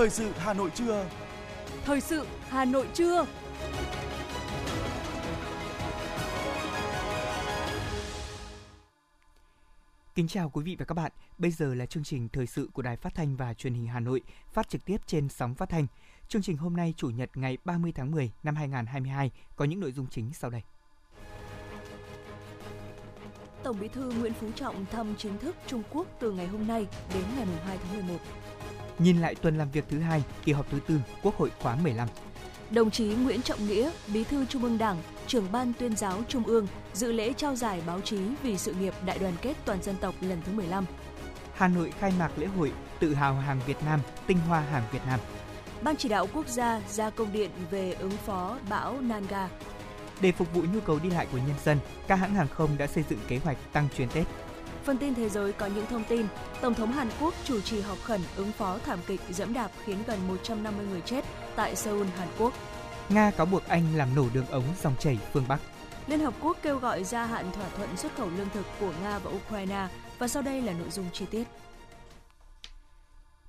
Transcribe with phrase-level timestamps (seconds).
[0.00, 1.06] Thời sự Hà Nội trưa.
[1.84, 3.26] Thời sự Hà Nội trưa.
[10.14, 11.12] Kính chào quý vị và các bạn.
[11.38, 14.00] Bây giờ là chương trình thời sự của Đài Phát thanh và Truyền hình Hà
[14.00, 14.20] Nội,
[14.52, 15.86] phát trực tiếp trên sóng phát thanh.
[16.28, 19.92] Chương trình hôm nay Chủ nhật ngày 30 tháng 10 năm 2022 có những nội
[19.92, 20.62] dung chính sau đây.
[23.62, 26.86] Tổng Bí thư Nguyễn Phú Trọng thăm chính thức Trung Quốc từ ngày hôm nay
[27.14, 28.18] đến ngày 2 tháng 11.
[29.02, 32.08] Nhìn lại tuần làm việc thứ hai, kỳ họp thứ tư Quốc hội khóa 15.
[32.70, 36.44] Đồng chí Nguyễn Trọng Nghĩa, Bí thư Trung ương Đảng, trưởng ban tuyên giáo Trung
[36.44, 39.96] ương dự lễ trao giải báo chí vì sự nghiệp đại đoàn kết toàn dân
[40.00, 40.84] tộc lần thứ 15.
[41.54, 45.02] Hà Nội khai mạc lễ hội Tự hào hàng Việt Nam, tinh hoa hàng Việt
[45.06, 45.20] Nam.
[45.82, 49.48] Ban chỉ đạo quốc gia ra công điện về ứng phó bão Nanga.
[50.20, 52.86] Để phục vụ nhu cầu đi lại của nhân dân, các hãng hàng không đã
[52.86, 54.26] xây dựng kế hoạch tăng chuyến Tết.
[54.84, 56.26] Phần tin thế giới có những thông tin.
[56.60, 59.98] Tổng thống Hàn Quốc chủ trì họp khẩn ứng phó thảm kịch dẫm đạp khiến
[60.06, 61.24] gần 150 người chết
[61.56, 62.54] tại Seoul, Hàn Quốc.
[63.08, 65.60] Nga cáo buộc Anh làm nổ đường ống dòng chảy phương Bắc.
[66.06, 69.18] Liên Hợp Quốc kêu gọi gia hạn thỏa thuận xuất khẩu lương thực của Nga
[69.18, 71.44] và Ukraine và sau đây là nội dung chi tiết.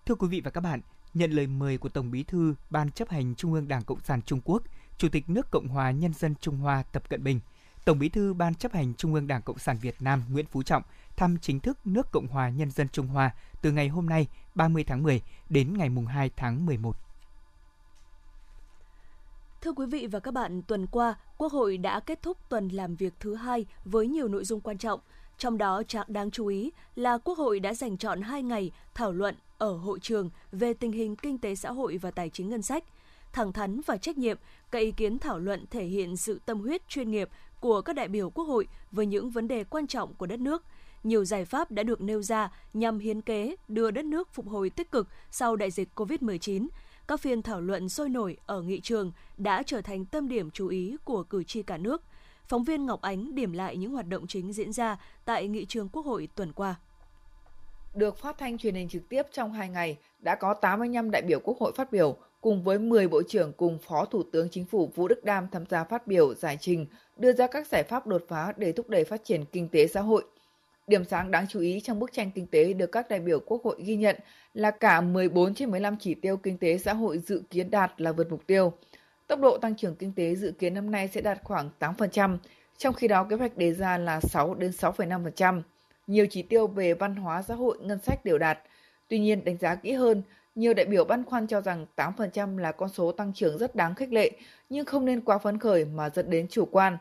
[0.05, 0.81] Thưa quý vị và các bạn,
[1.13, 4.21] nhận lời mời của Tổng Bí thư Ban chấp hành Trung ương Đảng Cộng sản
[4.21, 4.63] Trung Quốc,
[4.97, 7.39] Chủ tịch nước Cộng hòa Nhân dân Trung Hoa Tập Cận Bình,
[7.85, 10.63] Tổng Bí thư Ban chấp hành Trung ương Đảng Cộng sản Việt Nam Nguyễn Phú
[10.63, 10.83] Trọng
[11.21, 14.83] thăm chính thức nước Cộng hòa Nhân dân Trung Hoa từ ngày hôm nay 30
[14.83, 16.97] tháng 10 đến ngày 2 tháng 11.
[19.61, 22.95] Thưa quý vị và các bạn, tuần qua, Quốc hội đã kết thúc tuần làm
[22.95, 24.99] việc thứ hai với nhiều nội dung quan trọng.
[25.37, 29.11] Trong đó, trạng đáng chú ý là Quốc hội đã dành chọn 2 ngày thảo
[29.11, 32.61] luận ở hội trường về tình hình kinh tế xã hội và tài chính ngân
[32.61, 32.83] sách.
[33.33, 34.37] Thẳng thắn và trách nhiệm,
[34.71, 38.07] các ý kiến thảo luận thể hiện sự tâm huyết chuyên nghiệp của các đại
[38.07, 40.63] biểu Quốc hội với những vấn đề quan trọng của đất nước.
[41.03, 44.69] Nhiều giải pháp đã được nêu ra nhằm hiến kế đưa đất nước phục hồi
[44.69, 46.67] tích cực sau đại dịch COVID-19.
[47.07, 50.67] Các phiên thảo luận sôi nổi ở nghị trường đã trở thành tâm điểm chú
[50.67, 52.03] ý của cử tri cả nước.
[52.47, 55.89] Phóng viên Ngọc Ánh điểm lại những hoạt động chính diễn ra tại nghị trường
[55.89, 56.75] Quốc hội tuần qua.
[57.95, 61.39] Được phát thanh truyền hình trực tiếp trong 2 ngày, đã có 85 đại biểu
[61.39, 64.91] Quốc hội phát biểu, cùng với 10 bộ trưởng cùng Phó Thủ tướng Chính phủ
[64.95, 66.85] Vũ Đức Đam tham gia phát biểu giải trình,
[67.17, 70.01] đưa ra các giải pháp đột phá để thúc đẩy phát triển kinh tế xã
[70.01, 70.23] hội.
[70.87, 73.63] Điểm sáng đáng chú ý trong bức tranh kinh tế được các đại biểu Quốc
[73.63, 74.15] hội ghi nhận
[74.53, 78.11] là cả 14 trên 15 chỉ tiêu kinh tế xã hội dự kiến đạt là
[78.11, 78.73] vượt mục tiêu.
[79.27, 82.37] Tốc độ tăng trưởng kinh tế dự kiến năm nay sẽ đạt khoảng 8%,
[82.77, 85.61] trong khi đó kế hoạch đề ra là 6 đến 6,5%.
[86.07, 88.59] Nhiều chỉ tiêu về văn hóa xã hội ngân sách đều đạt.
[89.07, 90.21] Tuy nhiên, đánh giá kỹ hơn,
[90.55, 93.95] nhiều đại biểu băn khoăn cho rằng 8% là con số tăng trưởng rất đáng
[93.95, 94.31] khích lệ,
[94.69, 96.97] nhưng không nên quá phấn khởi mà dẫn đến chủ quan.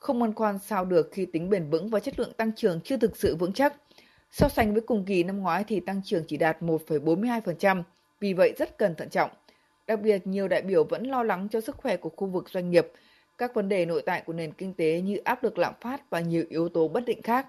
[0.00, 2.96] Không băn khoăn sao được khi tính bền vững và chất lượng tăng trưởng chưa
[2.96, 3.74] thực sự vững chắc.
[4.30, 7.82] So sánh với cùng kỳ năm ngoái thì tăng trưởng chỉ đạt 1,42%,
[8.20, 9.30] vì vậy rất cần thận trọng.
[9.86, 12.70] Đặc biệt, nhiều đại biểu vẫn lo lắng cho sức khỏe của khu vực doanh
[12.70, 12.92] nghiệp,
[13.38, 16.20] các vấn đề nội tại của nền kinh tế như áp lực lạm phát và
[16.20, 17.46] nhiều yếu tố bất định khác.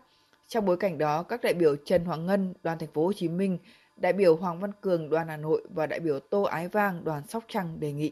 [0.47, 3.27] Trong bối cảnh đó, các đại biểu Trần Hoàng Ngân, đoàn thành phố Hồ Chí
[3.27, 3.57] Minh,
[3.97, 7.23] đại biểu Hoàng Văn Cường, đoàn Hà Nội và đại biểu Tô Ái Vang, đoàn
[7.27, 8.11] Sóc Trăng đề nghị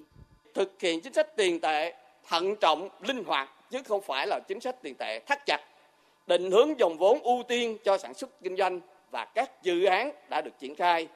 [0.57, 1.93] thực hiện chính sách tiền tệ
[2.27, 5.61] thận trọng, linh hoạt chứ không phải là chính sách tiền tệ thắt chặt,
[6.27, 8.79] định hướng dòng vốn ưu tiên cho sản xuất kinh doanh
[9.11, 11.07] và các dự án đã được triển khai,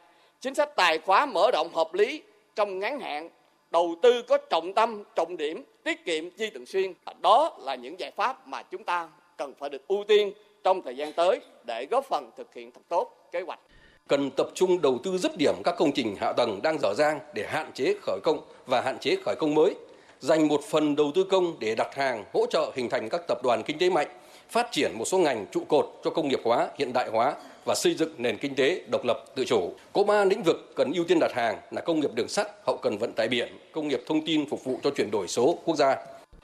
[0.41, 2.21] chính sách tài khóa mở rộng hợp lý
[2.55, 3.29] trong ngắn hạn,
[3.71, 6.93] đầu tư có trọng tâm, trọng điểm, tiết kiệm chi thường xuyên.
[7.21, 10.33] Đó là những giải pháp mà chúng ta cần phải được ưu tiên
[10.63, 13.59] trong thời gian tới để góp phần thực hiện thật tốt kế hoạch.
[14.07, 17.19] Cần tập trung đầu tư dứt điểm các công trình hạ tầng đang dở dang
[17.33, 19.75] để hạn chế khởi công và hạn chế khởi công mới,
[20.21, 23.37] dành một phần đầu tư công để đặt hàng hỗ trợ hình thành các tập
[23.43, 24.07] đoàn kinh tế mạnh,
[24.49, 27.33] phát triển một số ngành trụ cột cho công nghiệp hóa, hiện đại hóa
[27.65, 29.73] và xây dựng nền kinh tế độc lập tự chủ.
[29.93, 32.77] Có ba lĩnh vực cần ưu tiên đặt hàng là công nghiệp đường sắt, hậu
[32.81, 35.75] cần vận tải biển, công nghiệp thông tin phục vụ cho chuyển đổi số quốc
[35.75, 35.95] gia.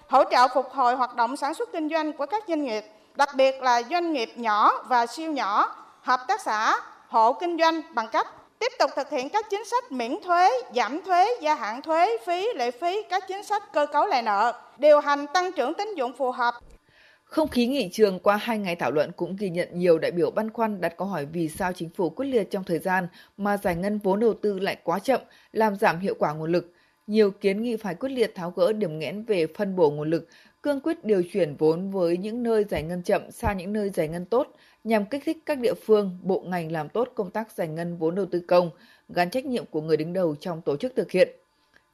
[0.08, 2.84] Hỗ trợ phục hồi hoạt động sản xuất kinh doanh của các doanh nghiệp,
[3.16, 7.82] đặc biệt là doanh nghiệp nhỏ và siêu nhỏ, hợp tác xã, hộ kinh doanh
[7.94, 8.28] bằng cách
[8.60, 12.48] tiếp tục thực hiện các chính sách miễn thuế, giảm thuế, gia hạn thuế, phí,
[12.56, 16.14] lệ phí, các chính sách cơ cấu lại nợ, điều hành tăng trưởng tín dụng
[16.18, 16.54] phù hợp.
[17.24, 20.32] Không khí nghị trường qua hai ngày thảo luận cũng ghi nhận nhiều đại biểu
[20.32, 23.08] băn khoăn đặt câu hỏi vì sao chính phủ quyết liệt trong thời gian
[23.38, 25.22] mà giải ngân vốn đầu tư lại quá chậm,
[25.52, 26.74] làm giảm hiệu quả nguồn lực.
[27.08, 30.28] Nhiều kiến nghị phải quyết liệt tháo gỡ điểm nghẽn về phân bổ nguồn lực,
[30.62, 34.08] cương quyết điều chuyển vốn với những nơi giải ngân chậm sang những nơi giải
[34.08, 34.48] ngân tốt,
[34.88, 38.16] nhằm kích thích các địa phương, bộ ngành làm tốt công tác giải ngân vốn
[38.16, 38.70] đầu tư công,
[39.10, 41.30] gắn trách nhiệm của người đứng đầu trong tổ chức thực hiện.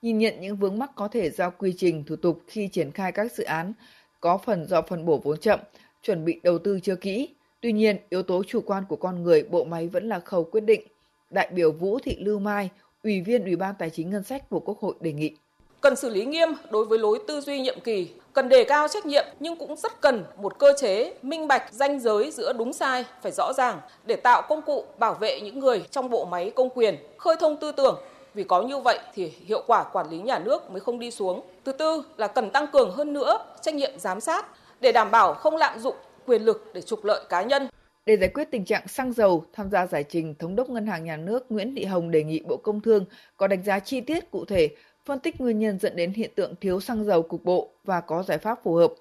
[0.02, 3.12] Nhìn nhận những vướng mắc có thể do quy trình, thủ tục khi triển khai
[3.12, 3.74] các dự án,
[4.20, 5.60] có phần do phân bổ vốn chậm,
[6.04, 7.30] chuẩn bị đầu tư chưa kỹ.
[7.62, 10.62] Tuy nhiên, yếu tố chủ quan của con người, bộ máy vẫn là khâu quyết
[10.62, 10.82] định.
[11.30, 12.70] Đại biểu Vũ Thị Lưu Mai,
[13.04, 15.36] Ủy viên Ủy ban Tài chính Ngân sách của Quốc hội đề nghị
[15.84, 19.06] cần xử lý nghiêm đối với lối tư duy nhiệm kỳ, cần đề cao trách
[19.06, 23.06] nhiệm nhưng cũng rất cần một cơ chế minh bạch ranh giới giữa đúng sai
[23.22, 26.70] phải rõ ràng để tạo công cụ bảo vệ những người trong bộ máy công
[26.70, 28.00] quyền, khơi thông tư tưởng
[28.34, 31.42] vì có như vậy thì hiệu quả quản lý nhà nước mới không đi xuống.
[31.66, 34.46] Thứ tư là cần tăng cường hơn nữa trách nhiệm giám sát
[34.82, 35.96] để đảm bảo không lạm dụng
[36.26, 37.68] quyền lực để trục lợi cá nhân.
[38.06, 41.04] Để giải quyết tình trạng xăng dầu, tham gia giải trình, Thống đốc Ngân hàng
[41.04, 43.06] Nhà nước Nguyễn Thị Hồng đề nghị Bộ Công Thương
[43.38, 44.70] có đánh giá chi tiết cụ thể,
[45.06, 48.24] phân tích nguyên nhân dẫn đến hiện tượng thiếu xăng dầu cục bộ và có
[48.24, 48.94] giải pháp phù hợp.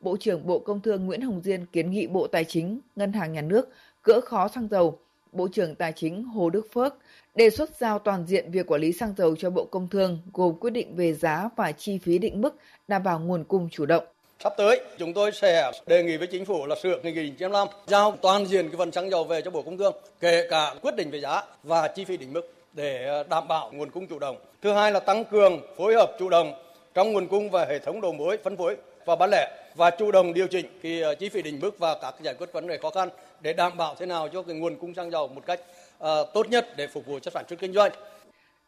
[0.00, 3.32] Bộ trưởng Bộ Công Thương Nguyễn Hồng Diên kiến nghị Bộ Tài chính, Ngân hàng
[3.32, 3.68] Nhà nước
[4.04, 4.98] gỡ khó xăng dầu.
[5.32, 6.94] Bộ trưởng Tài chính Hồ Đức Phước
[7.34, 10.54] đề xuất giao toàn diện việc quản lý xăng dầu cho Bộ Công Thương gồm
[10.60, 12.56] quyết định về giá và chi phí định mức
[12.88, 14.04] đảm bảo nguồn cung chủ động.
[14.42, 17.68] Sắp tới, chúng tôi sẽ đề nghị với chính phủ là sửa nghị định 95
[17.86, 20.96] giao toàn diện cái phần xăng dầu về cho Bộ Công Thương, kể cả quyết
[20.96, 24.18] định về giá và chi phí định mức để ờ, đảm bảo nguồn cung chủ
[24.18, 24.36] động.
[24.62, 26.52] Thứ hai là tăng cường phối hợp chủ động
[26.94, 30.10] trong nguồn cung và hệ thống đầu mối phân phối và bán lẻ và chủ
[30.12, 32.78] động điều chỉnh cái ờ, chi phí định mức và các giải quyết vấn đề
[32.78, 33.08] khó khăn
[33.40, 35.60] để đảm bảo thế nào cho cái nguồn cung xăng dầu một cách
[35.98, 37.92] uh, tốt nhất để phục vụ cho sản xuất kinh doanh.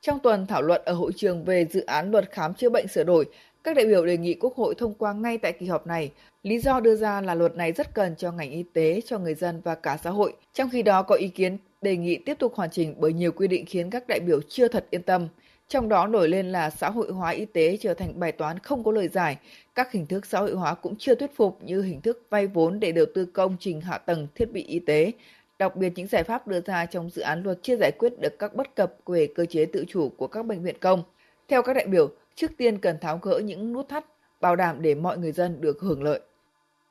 [0.00, 3.05] Trong tuần thảo luận ở hội trường về dự án luật khám chữa bệnh sửa
[3.05, 3.26] đổi,
[3.64, 6.10] các đại biểu đề nghị Quốc hội thông qua ngay tại kỳ họp này.
[6.43, 9.34] Lý do đưa ra là luật này rất cần cho ngành y tế, cho người
[9.34, 10.32] dân và cả xã hội.
[10.52, 13.49] Trong khi đó có ý kiến đề nghị tiếp tục hoàn chỉnh bởi nhiều quy
[13.49, 15.29] định khiến các đại biểu chưa thật yên tâm.
[15.69, 18.84] Trong đó nổi lên là xã hội hóa y tế trở thành bài toán không
[18.84, 19.37] có lời giải.
[19.75, 22.81] Các hình thức xã hội hóa cũng chưa thuyết phục như hình thức vay vốn
[22.81, 25.12] để đầu tư công trình hạ tầng thiết bị y tế.
[25.58, 28.38] Đặc biệt những giải pháp đưa ra trong dự án luật chưa giải quyết được
[28.38, 31.02] các bất cập về cơ chế tự chủ của các bệnh viện công.
[31.49, 34.05] Theo các đại biểu, trước tiên cần tháo gỡ những nút thắt,
[34.40, 36.20] bảo đảm để mọi người dân được hưởng lợi.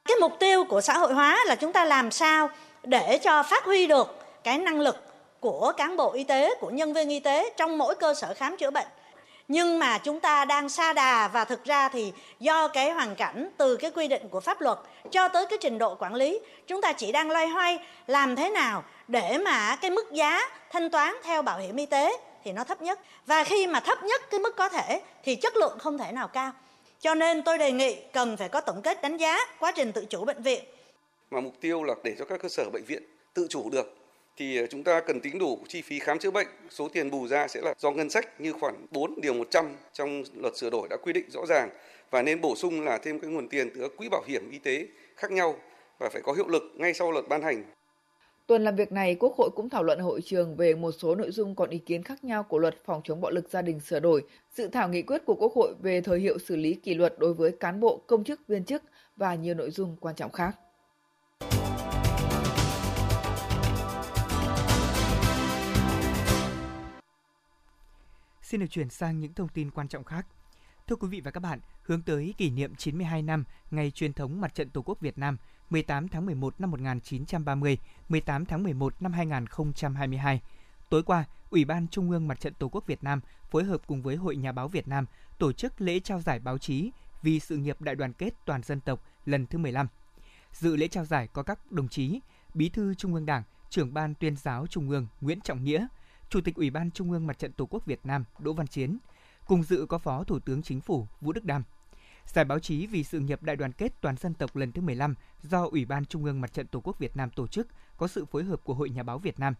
[0.05, 2.49] Cái mục tiêu của xã hội hóa là chúng ta làm sao
[2.83, 4.97] để cho phát huy được cái năng lực
[5.39, 8.57] của cán bộ y tế, của nhân viên y tế trong mỗi cơ sở khám
[8.57, 8.87] chữa bệnh.
[9.47, 13.49] Nhưng mà chúng ta đang xa đà và thực ra thì do cái hoàn cảnh
[13.57, 14.77] từ cái quy định của pháp luật
[15.11, 18.49] cho tới cái trình độ quản lý, chúng ta chỉ đang loay hoay làm thế
[18.49, 20.41] nào để mà cái mức giá
[20.71, 22.99] thanh toán theo bảo hiểm y tế thì nó thấp nhất.
[23.25, 26.27] Và khi mà thấp nhất cái mức có thể thì chất lượng không thể nào
[26.27, 26.51] cao.
[26.99, 30.05] Cho nên tôi đề nghị cần phải có tổng kết đánh giá quá trình tự
[30.05, 30.63] chủ bệnh viện.
[31.31, 33.03] Mà mục tiêu là để cho các cơ sở bệnh viện
[33.33, 34.00] tự chủ được
[34.37, 36.47] thì ờ, chúng ta cần tính đủ chi phí khám chữa bệnh.
[36.69, 40.23] Số tiền bù ra sẽ là do ngân sách như khoản 4 điều 100 trong
[40.35, 41.69] luật sửa đổi đã quy định rõ ràng
[42.11, 44.87] và nên bổ sung là thêm cái nguồn tiền từ quỹ bảo hiểm y tế
[45.15, 45.55] khác nhau
[45.99, 47.63] và phải có hiệu lực ngay sau luật ban hành.
[48.47, 51.31] Tuần làm việc này, Quốc hội cũng thảo luận hội trường về một số nội
[51.31, 53.99] dung còn ý kiến khác nhau của luật phòng chống bạo lực gia đình sửa
[53.99, 54.23] đổi,
[54.53, 57.33] dự thảo nghị quyết của Quốc hội về thời hiệu xử lý kỷ luật đối
[57.33, 58.83] với cán bộ, công chức, viên chức
[59.15, 60.51] và nhiều nội dung quan trọng khác.
[68.51, 70.27] Xin được chuyển sang những thông tin quan trọng khác.
[70.87, 74.41] Thưa quý vị và các bạn, hướng tới kỷ niệm 92 năm ngày truyền thống
[74.41, 75.37] Mặt trận Tổ quốc Việt Nam
[75.69, 77.77] 18 tháng 11 năm 1930,
[78.09, 80.41] 18 tháng 11 năm 2022.
[80.89, 83.21] Tối qua, Ủy ban Trung ương Mặt trận Tổ quốc Việt Nam
[83.51, 85.05] phối hợp cùng với Hội Nhà báo Việt Nam
[85.37, 88.79] tổ chức lễ trao giải báo chí vì sự nghiệp đại đoàn kết toàn dân
[88.79, 89.87] tộc lần thứ 15.
[90.53, 92.19] Dự lễ trao giải có các đồng chí
[92.53, 95.87] Bí thư Trung ương Đảng, trưởng ban tuyên giáo Trung ương Nguyễn Trọng Nghĩa,
[96.31, 98.97] Chủ tịch Ủy ban Trung ương Mặt trận Tổ quốc Việt Nam Đỗ Văn Chiến,
[99.47, 101.63] cùng dự có Phó Thủ tướng Chính phủ Vũ Đức Đam.
[102.25, 105.15] Giải báo chí vì sự nghiệp đại đoàn kết toàn dân tộc lần thứ 15
[105.43, 108.25] do Ủy ban Trung ương Mặt trận Tổ quốc Việt Nam tổ chức có sự
[108.25, 109.53] phối hợp của Hội Nhà báo Việt Nam.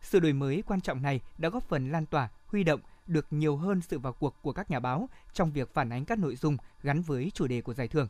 [0.00, 3.56] Sự đổi mới quan trọng này đã góp phần lan tỏa, huy động được nhiều
[3.56, 6.56] hơn sự vào cuộc của các nhà báo trong việc phản ánh các nội dung
[6.82, 8.08] gắn với chủ đề của giải thưởng.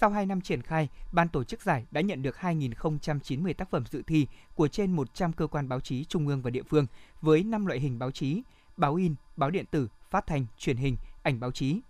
[0.00, 3.84] Sau 2 năm triển khai, ban tổ chức giải đã nhận được 2.090 tác phẩm
[3.90, 6.86] dự thi của trên 100 cơ quan báo chí trung ương và địa phương
[7.20, 8.42] với 5 loại hình báo chí:
[8.76, 11.80] báo in, báo điện tử, phát thanh, truyền hình, ảnh báo chí.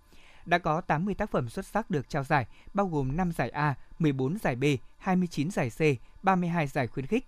[0.44, 3.74] Đã có 80 tác phẩm xuất sắc được trao giải, bao gồm 5 giải A,
[3.98, 4.64] 14 giải B,
[4.98, 5.80] 29 giải C,
[6.24, 7.26] 32 giải khuyến khích.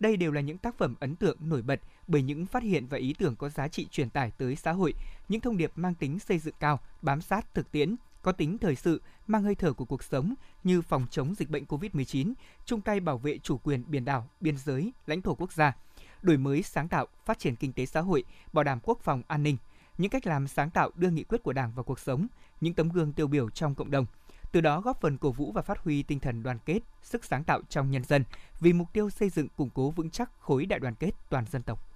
[0.00, 2.98] Đây đều là những tác phẩm ấn tượng nổi bật bởi những phát hiện và
[2.98, 4.94] ý tưởng có giá trị truyền tải tới xã hội,
[5.28, 8.76] những thông điệp mang tính xây dựng cao, bám sát thực tiễn, có tính thời
[8.76, 10.34] sự, mang hơi thở của cuộc sống
[10.64, 12.32] như phòng chống dịch bệnh COVID-19,
[12.64, 15.76] chung tay bảo vệ chủ quyền biển đảo, biên giới, lãnh thổ quốc gia,
[16.22, 19.42] đổi mới sáng tạo, phát triển kinh tế xã hội, bảo đảm quốc phòng an
[19.42, 19.56] ninh,
[19.98, 22.26] những cách làm sáng tạo đưa nghị quyết của Đảng vào cuộc sống,
[22.60, 24.06] những tấm gương tiêu biểu trong cộng đồng.
[24.52, 27.44] Từ đó góp phần cổ vũ và phát huy tinh thần đoàn kết, sức sáng
[27.44, 28.24] tạo trong nhân dân
[28.60, 31.62] vì mục tiêu xây dựng củng cố vững chắc khối đại đoàn kết toàn dân
[31.62, 31.86] tộc.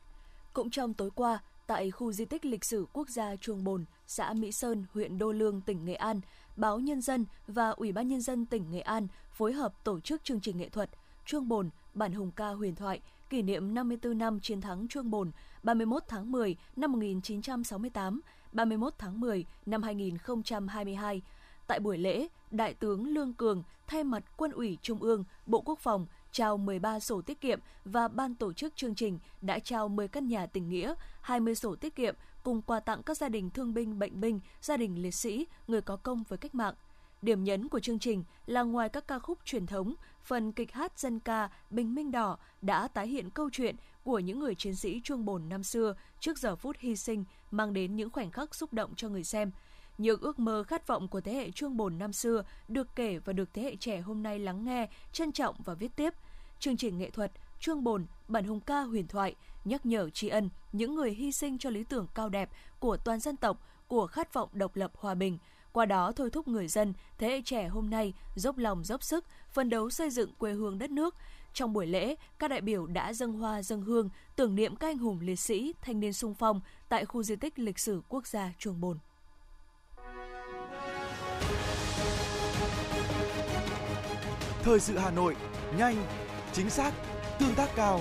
[0.53, 4.33] Cũng trong tối qua, tại khu di tích lịch sử quốc gia Chuồng Bồn, xã
[4.33, 6.21] Mỹ Sơn, huyện Đô Lương, tỉnh Nghệ An,
[6.57, 10.25] Báo Nhân dân và Ủy ban Nhân dân tỉnh Nghệ An phối hợp tổ chức
[10.25, 10.91] chương trình nghệ thuật
[11.25, 15.31] Chuông Bồn, bản hùng ca huyền thoại kỷ niệm 54 năm chiến thắng Chuông Bồn
[15.63, 18.21] 31 tháng 10 năm 1968,
[18.53, 21.23] 31 tháng 10 năm 2022.
[21.67, 25.79] Tại buổi lễ, Đại tướng Lương Cường thay mặt Quân ủy Trung ương, Bộ Quốc
[25.79, 30.09] phòng trao 13 sổ tiết kiệm và ban tổ chức chương trình đã trao 10
[30.09, 33.75] căn nhà tình nghĩa, 20 sổ tiết kiệm cùng quà tặng các gia đình thương
[33.75, 36.75] binh, bệnh binh, gia đình liệt sĩ, người có công với cách mạng.
[37.23, 40.99] Điểm nhấn của chương trình là ngoài các ca khúc truyền thống, phần kịch hát
[40.99, 45.01] dân ca Bình Minh Đỏ đã tái hiện câu chuyện của những người chiến sĩ
[45.05, 48.73] chuông bồn năm xưa trước giờ phút hy sinh mang đến những khoảnh khắc xúc
[48.73, 49.51] động cho người xem.
[49.99, 53.33] Những ước mơ khát vọng của thế hệ chuông bồn năm xưa được kể và
[53.33, 56.15] được thế hệ trẻ hôm nay lắng nghe, trân trọng và viết tiếp.
[56.59, 59.35] Chương trình nghệ thuật Chuông bồn, bản hùng ca huyền thoại
[59.65, 63.21] nhắc nhở tri ân những người hy sinh cho lý tưởng cao đẹp của toàn
[63.21, 65.39] dân tộc, của khát vọng độc lập hòa bình,
[65.73, 69.25] qua đó thôi thúc người dân, thế hệ trẻ hôm nay dốc lòng dốc sức,
[69.53, 71.15] phân đấu xây dựng quê hương đất nước.
[71.53, 74.99] Trong buổi lễ, các đại biểu đã dâng hoa dâng hương, tưởng niệm các anh
[74.99, 78.53] hùng liệt sĩ, thanh niên sung phong tại khu di tích lịch sử quốc gia
[78.59, 78.99] Chuồng Bồn.
[84.63, 85.37] Thời sự Hà Nội,
[85.79, 86.07] nhanh,
[86.53, 86.93] chính xác,
[87.39, 88.01] tương tác cao.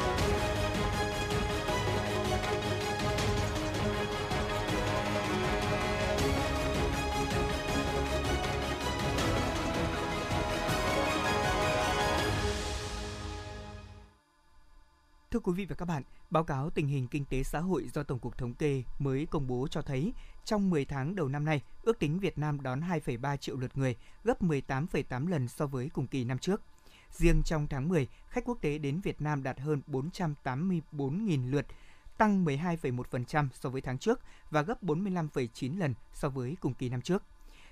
[15.31, 18.03] Thưa quý vị và các bạn, báo cáo tình hình kinh tế xã hội do
[18.03, 20.13] Tổng cục Thống kê mới công bố cho thấy,
[20.45, 23.95] trong 10 tháng đầu năm nay, ước tính Việt Nam đón 2,3 triệu lượt người,
[24.23, 26.61] gấp 18,8 lần so với cùng kỳ năm trước.
[27.11, 31.65] Riêng trong tháng 10, khách quốc tế đến Việt Nam đạt hơn 484.000 lượt,
[32.17, 34.19] tăng 12,1% so với tháng trước
[34.49, 37.23] và gấp 45,9 lần so với cùng kỳ năm trước.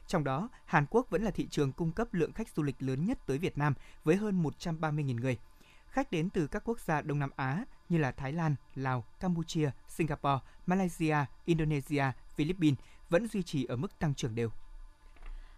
[0.07, 3.05] Trong đó, Hàn Quốc vẫn là thị trường cung cấp lượng khách du lịch lớn
[3.05, 3.73] nhất tới Việt Nam
[4.03, 5.37] với hơn 130.000 người–
[5.91, 9.69] khách đến từ các quốc gia Đông Nam Á như là Thái Lan, Lào, Campuchia,
[9.87, 11.15] Singapore, Malaysia,
[11.45, 12.03] Indonesia,
[12.35, 12.79] Philippines
[13.09, 14.49] vẫn duy trì ở mức tăng trưởng đều.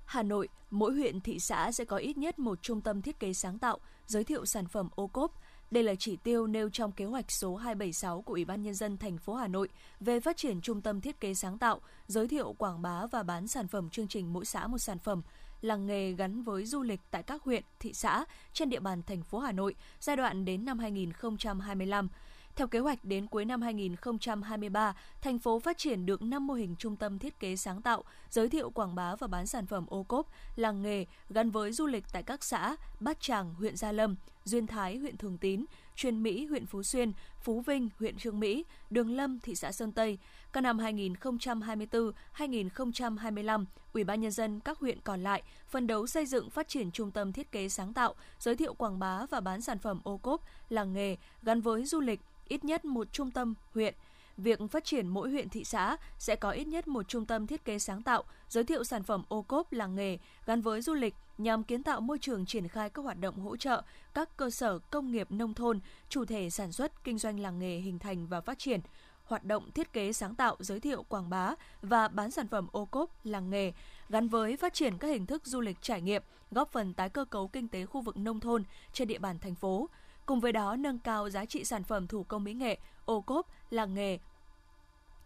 [0.05, 3.33] Hà Nội, mỗi huyện thị xã sẽ có ít nhất một trung tâm thiết kế
[3.33, 5.31] sáng tạo, giới thiệu sản phẩm ô cốp.
[5.71, 8.97] Đây là chỉ tiêu nêu trong kế hoạch số 276 của Ủy ban nhân dân
[8.97, 9.69] thành phố Hà Nội
[9.99, 13.47] về phát triển trung tâm thiết kế sáng tạo, giới thiệu quảng bá và bán
[13.47, 15.21] sản phẩm chương trình mỗi xã một sản phẩm
[15.61, 19.23] làng nghề gắn với du lịch tại các huyện, thị xã trên địa bàn thành
[19.23, 22.09] phố Hà Nội giai đoạn đến năm 2025.
[22.55, 26.75] Theo kế hoạch đến cuối năm 2023, thành phố phát triển được 5 mô hình
[26.75, 30.03] trung tâm thiết kế sáng tạo, giới thiệu quảng bá và bán sản phẩm ô
[30.03, 34.15] cốp, làng nghề gắn với du lịch tại các xã Bát Tràng, huyện Gia Lâm,
[34.45, 38.65] Duyên Thái, huyện Thường Tín, Truyền Mỹ, huyện Phú Xuyên, Phú Vinh, huyện Trương Mỹ,
[38.89, 40.17] Đường Lâm, thị xã Sơn Tây.
[40.53, 46.49] Các năm 2024-2025, Ủy ban nhân dân các huyện còn lại phân đấu xây dựng
[46.49, 49.79] phát triển trung tâm thiết kế sáng tạo, giới thiệu quảng bá và bán sản
[49.79, 53.95] phẩm ô cốp, làng nghề gắn với du lịch, ít nhất một trung tâm huyện.
[54.37, 57.65] Việc phát triển mỗi huyện thị xã sẽ có ít nhất một trung tâm thiết
[57.65, 61.15] kế sáng tạo, giới thiệu sản phẩm ô cốp làng nghề gắn với du lịch
[61.37, 63.83] nhằm kiến tạo môi trường triển khai các hoạt động hỗ trợ
[64.13, 67.77] các cơ sở công nghiệp nông thôn, chủ thể sản xuất, kinh doanh làng nghề
[67.77, 68.79] hình thành và phát triển,
[69.23, 71.51] hoạt động thiết kế sáng tạo, giới thiệu, quảng bá
[71.81, 73.73] và bán sản phẩm ô cốp làng nghề
[74.09, 77.25] gắn với phát triển các hình thức du lịch trải nghiệm, góp phần tái cơ
[77.25, 78.63] cấu kinh tế khu vực nông thôn
[78.93, 79.89] trên địa bàn thành phố.
[80.25, 83.47] Cùng với đó nâng cao giá trị sản phẩm thủ công mỹ nghệ, ô cốp,
[83.69, 84.19] làng nghề,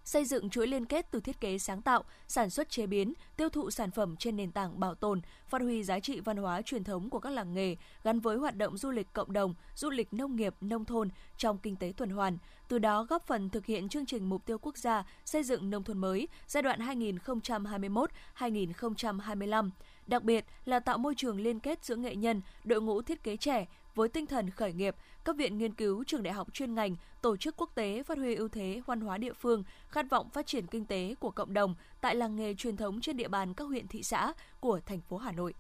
[0.06, 3.50] xây dựng chuỗi liên kết từ thiết kế sáng tạo, sản xuất chế biến, tiêu
[3.50, 6.84] thụ sản phẩm trên nền tảng bảo tồn, phát huy giá trị văn hóa truyền
[6.84, 10.14] thống của các làng nghề gắn với hoạt động du lịch cộng đồng, du lịch
[10.14, 13.90] nông nghiệp, nông thôn trong kinh tế tuần hoàn, từ đó góp phần thực hiện
[13.90, 16.80] chương trình mục tiêu quốc gia xây dựng nông thôn mới giai đoạn
[18.38, 19.70] 2021-2025
[20.08, 23.38] đặc biệt là tạo môi trường liên kết giữa nghệ nhân, đội ngũ thiết kế
[23.38, 26.96] trẻ với tinh thần khởi nghiệp, các viện nghiên cứu, trường đại học chuyên ngành,
[27.22, 30.48] tổ chức quốc tế phát huy ưu thế văn hóa địa phương, khát vọng phát
[30.48, 33.64] triển kinh tế của cộng đồng tại làng nghề truyền thống trên địa bàn các
[33.64, 35.54] huyện thị xã của thành phố Hà Nội.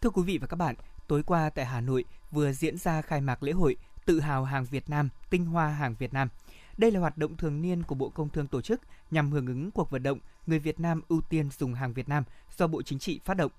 [0.00, 0.74] Thưa quý vị và các bạn,
[1.08, 4.64] tối qua tại Hà Nội vừa diễn ra khai mạc lễ hội Tự hào hàng
[4.64, 6.28] Việt Nam, tinh hoa hàng Việt Nam.
[6.78, 8.80] Đây là hoạt động thường niên của Bộ Công Thương tổ chức
[9.10, 12.24] nhằm hưởng ứng cuộc vận động Người Việt Nam ưu tiên dùng hàng Việt Nam
[12.56, 13.52] do Bộ Chính trị phát động.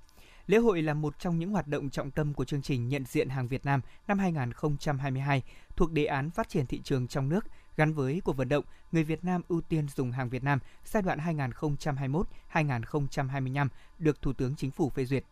[0.50, 3.30] Lễ hội là một trong những hoạt động trọng tâm của chương trình nhận diện
[3.30, 5.44] hàng Việt Nam năm 2022
[5.76, 7.46] thuộc đề án phát triển thị trường trong nước
[7.78, 11.04] gắn với cuộc vận động Người Việt Nam ưu tiên dùng hàng Việt Nam giai
[11.04, 11.20] đoạn
[12.54, 13.68] 2021-2025
[14.00, 15.24] được Thủ tướng Chính phủ phê duyệt.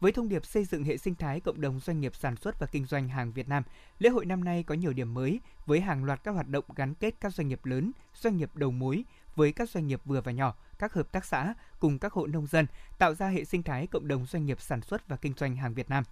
[0.00, 2.66] Với thông điệp xây dựng hệ sinh thái cộng đồng doanh nghiệp sản xuất và
[2.66, 3.62] kinh doanh hàng Việt Nam,
[3.98, 6.94] lễ hội năm nay có nhiều điểm mới với hàng loạt các hoạt động gắn
[6.94, 9.04] kết các doanh nghiệp lớn, doanh nghiệp đầu mối
[9.36, 12.46] với các doanh nghiệp vừa và nhỏ, các hợp tác xã cùng các hộ nông
[12.46, 12.66] dân,
[12.98, 15.74] tạo ra hệ sinh thái cộng đồng doanh nghiệp sản xuất và kinh doanh hàng
[15.74, 16.04] Việt Nam.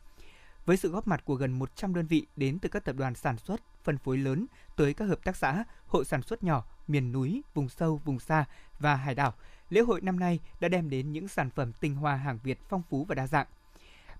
[0.66, 3.38] Với sự góp mặt của gần 100 đơn vị đến từ các tập đoàn sản
[3.38, 7.42] xuất, phân phối lớn tới các hợp tác xã, hộ sản xuất nhỏ, miền núi,
[7.54, 8.44] vùng sâu, vùng xa
[8.78, 9.34] và hải đảo,
[9.70, 12.82] lễ hội năm nay đã đem đến những sản phẩm tinh hoa hàng Việt phong
[12.90, 13.46] phú và đa dạng.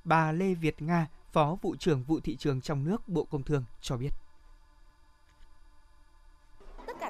[0.05, 3.65] Bà Lê Việt Nga, Phó vụ trưởng vụ thị trường trong nước Bộ Công Thương
[3.81, 4.11] cho biết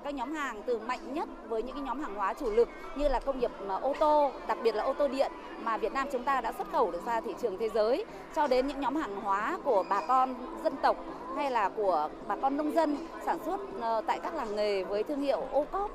[0.05, 3.09] các nhóm hàng từ mạnh nhất với những cái nhóm hàng hóa chủ lực như
[3.09, 5.33] là công nghiệp ờ, ô tô, đặc biệt là ô tô điện
[5.63, 8.05] mà Việt Nam chúng ta đã xuất khẩu được ra thị trường thế giới
[8.37, 10.35] cho đến những nhóm hàng hóa của bà con
[10.65, 10.97] dân tộc
[11.37, 12.97] hay là của bà con nông dân
[13.27, 15.91] sản xuất ờ, tại các làng nghề với thương hiệu ô cốp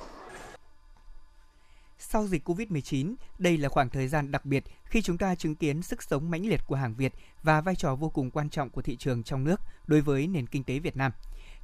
[2.02, 5.82] sau dịch Covid-19, đây là khoảng thời gian đặc biệt khi chúng ta chứng kiến
[5.82, 7.14] sức sống mãnh liệt của hàng Việt
[7.44, 10.48] và vai trò vô cùng quan trọng của thị trường trong nước đối với nền
[10.48, 11.12] kinh tế Việt Nam.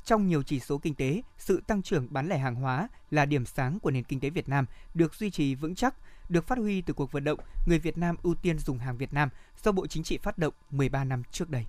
[0.05, 3.45] Trong nhiều chỉ số kinh tế, sự tăng trưởng bán lẻ hàng hóa là điểm
[3.45, 5.95] sáng của nền kinh tế Việt Nam được duy trì vững chắc,
[6.29, 9.13] được phát huy từ cuộc vận động người Việt Nam ưu tiên dùng hàng Việt
[9.13, 9.29] Nam
[9.63, 11.65] do Bộ Chính trị phát động 13 năm trước đây.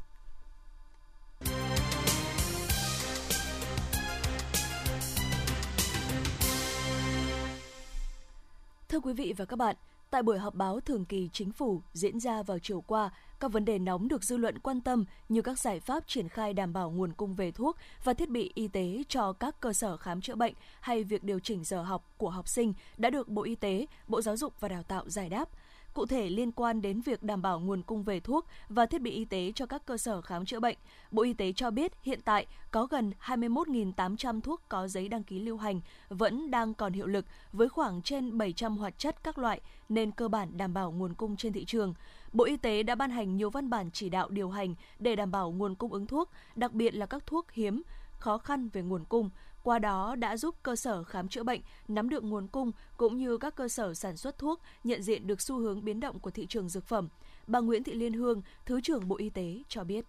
[8.89, 9.77] Thưa quý vị và các bạn,
[10.11, 13.65] tại buổi họp báo thường kỳ chính phủ diễn ra vào chiều qua, các vấn
[13.65, 16.91] đề nóng được dư luận quan tâm như các giải pháp triển khai đảm bảo
[16.91, 20.35] nguồn cung về thuốc và thiết bị y tế cho các cơ sở khám chữa
[20.35, 23.87] bệnh hay việc điều chỉnh giờ học của học sinh đã được Bộ Y tế,
[24.09, 25.49] Bộ Giáo dục và Đào tạo giải đáp.
[25.97, 29.11] Cụ thể liên quan đến việc đảm bảo nguồn cung về thuốc và thiết bị
[29.11, 30.77] y tế cho các cơ sở khám chữa bệnh,
[31.11, 35.39] Bộ Y tế cho biết hiện tại có gần 21.800 thuốc có giấy đăng ký
[35.39, 39.61] lưu hành vẫn đang còn hiệu lực với khoảng trên 700 hoạt chất các loại
[39.89, 41.95] nên cơ bản đảm bảo nguồn cung trên thị trường.
[42.33, 45.31] Bộ Y tế đã ban hành nhiều văn bản chỉ đạo điều hành để đảm
[45.31, 47.83] bảo nguồn cung ứng thuốc, đặc biệt là các thuốc hiếm,
[48.19, 49.31] khó khăn về nguồn cung,
[49.67, 53.39] qua đó đã giúp cơ sở khám chữa bệnh nắm được nguồn cung cũng như
[53.39, 56.47] các cơ sở sản xuất thuốc nhận diện được xu hướng biến động của thị
[56.47, 57.09] trường dược phẩm.
[57.47, 60.05] Bà Nguyễn Thị Liên Hương, Thứ trưởng Bộ Y tế cho biết.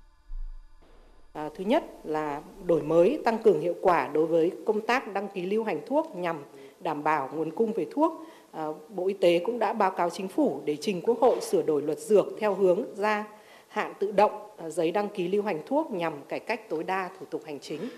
[1.33, 5.27] À, thứ nhất là đổi mới tăng cường hiệu quả đối với công tác đăng
[5.27, 6.43] ký lưu hành thuốc nhằm
[6.79, 8.25] đảm bảo nguồn cung về thuốc.
[8.51, 11.61] À, Bộ Y tế cũng đã báo cáo chính phủ để trình Quốc hội sửa
[11.61, 13.27] đổi luật dược theo hướng gia
[13.67, 17.09] hạn tự động à, giấy đăng ký lưu hành thuốc nhằm cải cách tối đa
[17.19, 17.89] thủ tục hành chính.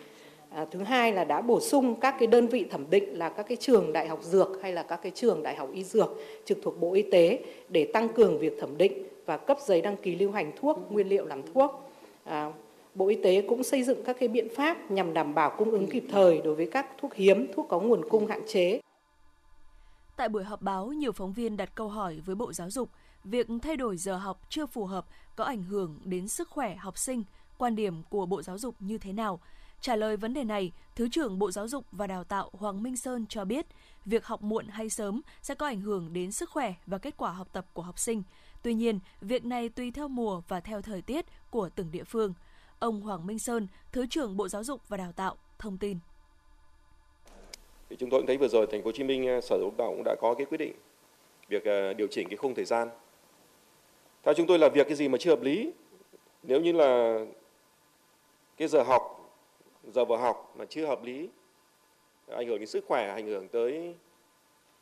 [0.50, 3.44] À, thứ hai là đã bổ sung các cái đơn vị thẩm định là các
[3.44, 6.10] cái trường đại học dược hay là các cái trường đại học y dược
[6.46, 9.98] trực thuộc Bộ Y tế để tăng cường việc thẩm định và cấp giấy đăng
[9.98, 11.92] ký lưu hành thuốc, nguyên liệu làm thuốc.
[12.24, 12.52] À,
[12.96, 15.88] Bộ Y tế cũng xây dựng các cái biện pháp nhằm đảm bảo cung ứng
[15.88, 18.82] kịp thời đối với các thuốc hiếm, thuốc có nguồn cung hạn chế.
[20.18, 22.90] Tại buổi họp báo, nhiều phóng viên đặt câu hỏi với Bộ Giáo dục,
[23.24, 26.98] việc thay đổi giờ học chưa phù hợp có ảnh hưởng đến sức khỏe học
[26.98, 27.24] sinh,
[27.58, 29.40] quan điểm của Bộ Giáo dục như thế nào?
[29.82, 32.98] Trả lời vấn đề này, Thứ trưởng Bộ Giáo dục và Đào tạo Hoàng Minh
[32.98, 33.66] Sơn cho biết,
[34.06, 37.32] việc học muộn hay sớm sẽ có ảnh hưởng đến sức khỏe và kết quả
[37.32, 38.24] học tập của học sinh.
[38.64, 42.34] Tuy nhiên, việc này tùy theo mùa và theo thời tiết của từng địa phương.
[42.80, 45.98] Ông Hoàng Minh Sơn, Thứ trưởng Bộ Giáo dục và Đào tạo, thông tin.
[47.90, 49.78] Thì chúng tôi cũng thấy vừa rồi thành phố Hồ Chí Minh Sở Giáo dục
[49.78, 50.74] Đào cũng đã có cái quyết định
[51.48, 52.90] việc à, điều chỉnh cái khung thời gian.
[54.24, 55.72] Theo chúng tôi là việc cái gì mà chưa hợp lý,
[56.44, 57.20] nếu như là
[58.58, 59.19] cái giờ học
[59.84, 61.30] giờ vào học mà chưa hợp lý.
[62.28, 63.96] Ảnh hưởng đến sức khỏe, ảnh hưởng tới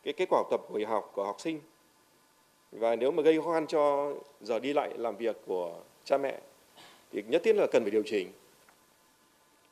[0.03, 1.59] cái kết quả học tập của học của học sinh.
[2.71, 6.39] Và nếu mà gây khó khăn cho giờ đi lại, làm việc của cha mẹ
[7.11, 8.27] thì nhất thiết là cần phải điều chỉnh.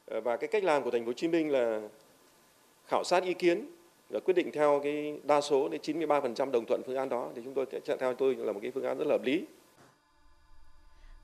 [0.05, 1.81] Ờ, và cái cách làm của thành phố Hồ Chí Minh là
[2.87, 3.65] khảo sát ý kiến
[4.09, 7.29] và quyết định theo cái đa số đến 93% đồng thuận phương án đó.
[7.35, 7.65] Thì chúng tôi
[7.99, 9.45] theo tôi là một cái phương án rất là hợp lý.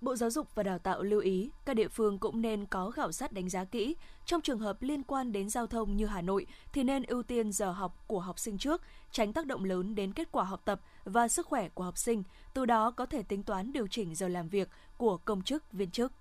[0.01, 3.11] Bộ Giáo dục và Đào tạo lưu ý các địa phương cũng nên có khảo
[3.11, 3.95] sát đánh giá kỹ.
[4.25, 7.51] Trong trường hợp liên quan đến giao thông như Hà Nội thì nên ưu tiên
[7.51, 10.81] giờ học của học sinh trước, tránh tác động lớn đến kết quả học tập
[11.03, 14.27] và sức khỏe của học sinh, từ đó có thể tính toán điều chỉnh giờ
[14.27, 16.11] làm việc của công chức, viên chức.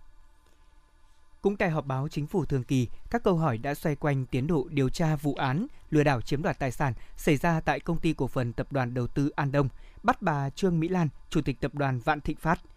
[1.43, 4.47] Cũng tại họp báo chính phủ thường kỳ, các câu hỏi đã xoay quanh tiến
[4.47, 8.01] độ điều tra vụ án lừa đảo chiếm đoạt tài sản xảy ra tại công
[8.01, 9.69] ty cổ phần tập đoàn đầu tư An Đông,
[10.03, 12.61] bắt bà Trương Mỹ Lan, chủ tịch tập đoàn Vạn Thịnh Phát–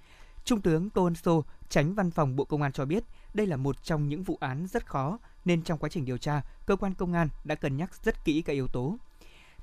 [0.46, 3.04] Trung tướng Tô Ân Sô, tránh văn phòng Bộ Công an cho biết,
[3.34, 6.42] đây là một trong những vụ án rất khó, nên trong quá trình điều tra,
[6.66, 8.98] cơ quan công an đã cân nhắc rất kỹ các yếu tố.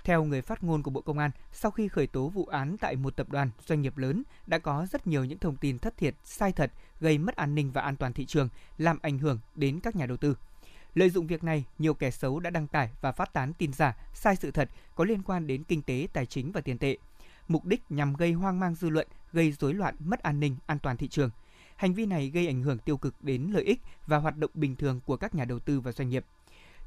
[0.04, 2.96] Theo người phát ngôn của Bộ Công an, sau khi khởi tố vụ án tại
[2.96, 6.14] một tập đoàn doanh nghiệp lớn, đã có rất nhiều những thông tin thất thiệt,
[6.24, 9.80] sai thật, gây mất an ninh và an toàn thị trường, làm ảnh hưởng đến
[9.80, 10.36] các nhà đầu tư.
[10.94, 13.96] Lợi dụng việc này, nhiều kẻ xấu đã đăng tải và phát tán tin giả,
[14.14, 16.96] sai sự thật có liên quan đến kinh tế, tài chính và tiền tệ–
[17.50, 20.78] mục đích nhằm gây hoang mang dư luận, gây rối loạn, mất an ninh, an
[20.78, 21.30] toàn thị trường.
[21.76, 24.76] Hành vi này gây ảnh hưởng tiêu cực đến lợi ích và hoạt động bình
[24.76, 26.24] thường của các nhà đầu tư và doanh nghiệp.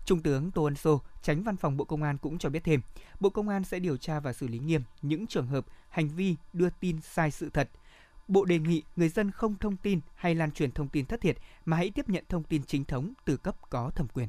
[0.06, 2.82] Trung tướng Tô Ân Sô, tránh văn phòng Bộ Công an cũng cho biết thêm,
[3.20, 6.36] Bộ Công an sẽ điều tra và xử lý nghiêm những trường hợp hành vi
[6.54, 7.70] đưa tin sai sự thật.
[8.28, 11.38] Bộ đề nghị người dân không thông tin hay lan truyền thông tin thất thiệt
[11.66, 14.28] mà hãy tiếp nhận thông tin chính thống từ cấp có thẩm quyền.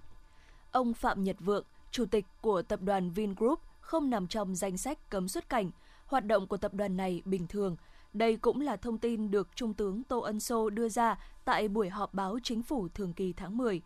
[0.71, 5.11] Ông Phạm Nhật Vượng, chủ tịch của tập đoàn Vingroup không nằm trong danh sách
[5.11, 5.71] cấm xuất cảnh.
[6.07, 7.77] Hoạt động của tập đoàn này bình thường.
[8.15, 11.89] Đây cũng là thông tin được Trung tướng Tô Ân Sô đưa ra tại buổi
[11.89, 13.81] họp báo chính phủ thường kỳ tháng 10.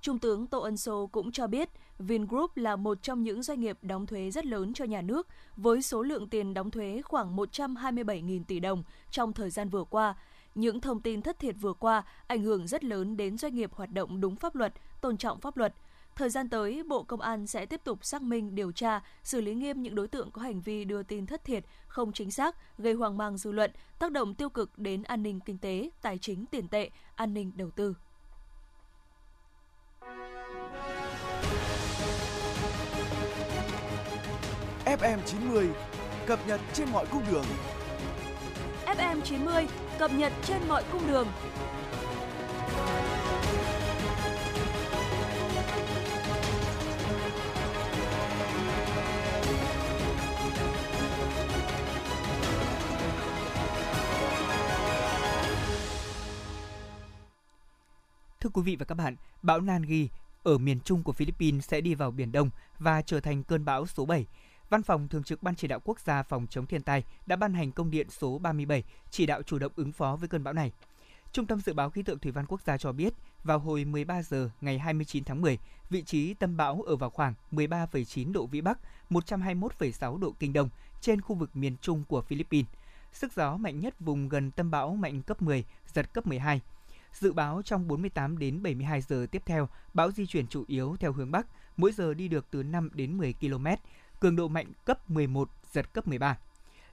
[0.00, 1.68] Trung tướng Tô Ân Sô cũng cho biết
[1.98, 5.82] Vingroup là một trong những doanh nghiệp đóng thuế rất lớn cho nhà nước với
[5.82, 10.14] số lượng tiền đóng thuế khoảng 127.000 tỷ đồng trong thời gian vừa qua.
[10.54, 13.92] Những thông tin thất thiệt vừa qua ảnh hưởng rất lớn đến doanh nghiệp hoạt
[13.92, 15.74] động đúng pháp luật, tôn trọng pháp luật.
[16.16, 19.54] Thời gian tới, Bộ Công an sẽ tiếp tục xác minh, điều tra, xử lý
[19.54, 22.92] nghiêm những đối tượng có hành vi đưa tin thất thiệt, không chính xác, gây
[22.92, 26.46] hoang mang dư luận, tác động tiêu cực đến an ninh kinh tế, tài chính
[26.46, 27.94] tiền tệ, an ninh đầu tư.
[34.84, 35.68] FM 90
[36.26, 37.44] cập nhật trên mọi cung đường.
[38.86, 39.66] FM 90
[39.98, 41.28] cập nhật trên mọi cung đường.
[58.44, 60.08] Thưa quý vị và các bạn, bão Nangi
[60.42, 63.86] ở miền trung của Philippines sẽ đi vào Biển Đông và trở thành cơn bão
[63.86, 64.26] số 7.
[64.70, 67.54] Văn phòng Thường trực Ban Chỉ đạo Quốc gia phòng chống thiên tai đã ban
[67.54, 70.72] hành công điện số 37 chỉ đạo chủ động ứng phó với cơn bão này.
[71.32, 74.22] Trung tâm Dự báo Khí tượng Thủy văn Quốc gia cho biết, vào hồi 13
[74.22, 75.58] giờ ngày 29 tháng 10,
[75.90, 78.78] vị trí tâm bão ở vào khoảng 13,9 độ Vĩ Bắc,
[79.10, 80.68] 121,6 độ Kinh Đông
[81.00, 82.68] trên khu vực miền Trung của Philippines.
[83.12, 86.60] Sức gió mạnh nhất vùng gần tâm bão mạnh cấp 10, giật cấp 12.
[87.14, 91.12] Dự báo trong 48 đến 72 giờ tiếp theo, bão di chuyển chủ yếu theo
[91.12, 91.46] hướng Bắc,
[91.76, 93.66] mỗi giờ đi được từ 5 đến 10 km,
[94.20, 96.38] cường độ mạnh cấp 11, giật cấp 13.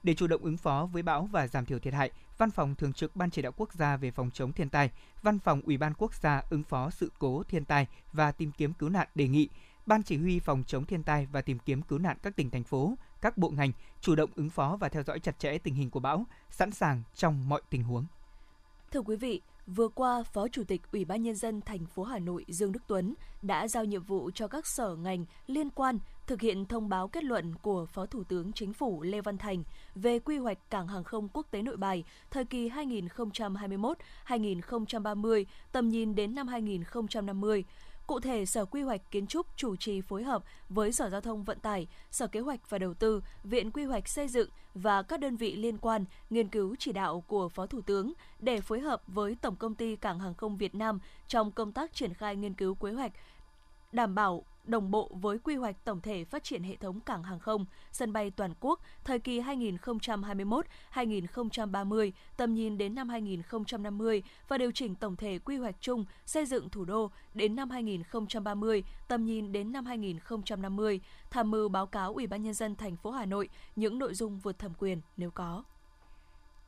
[0.02, 2.92] Để chủ động ứng phó với bão và giảm thiểu thiệt hại, Văn phòng Thường
[2.92, 4.90] trực Ban Chỉ đạo Quốc gia về phòng chống thiên tai,
[5.22, 8.72] Văn phòng Ủy ban Quốc gia ứng phó sự cố thiên tai và tìm kiếm
[8.72, 9.48] cứu nạn đề nghị
[9.86, 12.64] Ban Chỉ huy phòng chống thiên tai và tìm kiếm cứu nạn các tỉnh thành
[12.64, 15.90] phố, các bộ ngành chủ động ứng phó và theo dõi chặt chẽ tình hình
[15.90, 18.04] của bão, sẵn sàng trong mọi tình huống.
[18.90, 22.18] Thưa quý vị, Vừa qua, Phó Chủ tịch Ủy ban Nhân dân thành phố Hà
[22.18, 26.40] Nội Dương Đức Tuấn đã giao nhiệm vụ cho các sở ngành liên quan thực
[26.40, 29.62] hiện thông báo kết luận của Phó Thủ tướng Chính phủ Lê Văn Thành
[29.94, 36.14] về quy hoạch cảng hàng không quốc tế nội bài thời kỳ 2021-2030, tầm nhìn
[36.14, 37.64] đến năm 2050
[38.12, 41.44] Cụ thể, Sở Quy hoạch Kiến trúc chủ trì phối hợp với Sở Giao thông
[41.44, 45.20] Vận tải, Sở Kế hoạch và Đầu tư, Viện Quy hoạch Xây dựng và các
[45.20, 49.02] đơn vị liên quan nghiên cứu chỉ đạo của Phó Thủ tướng để phối hợp
[49.06, 50.98] với Tổng công ty Cảng hàng không Việt Nam
[51.28, 53.12] trong công tác triển khai nghiên cứu quy hoạch
[53.92, 57.38] đảm bảo đồng bộ với quy hoạch tổng thể phát triển hệ thống cảng hàng
[57.38, 64.70] không, sân bay toàn quốc thời kỳ 2021-2030, tầm nhìn đến năm 2050 và điều
[64.70, 69.52] chỉnh tổng thể quy hoạch chung xây dựng thủ đô đến năm 2030, tầm nhìn
[69.52, 73.48] đến năm 2050, tham mưu báo cáo Ủy ban nhân dân thành phố Hà Nội
[73.76, 75.64] những nội dung vượt thẩm quyền nếu có.